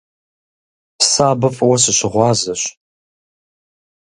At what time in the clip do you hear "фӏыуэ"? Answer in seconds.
1.55-1.77